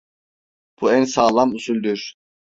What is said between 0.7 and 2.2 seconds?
Bu en sağlam usuldür!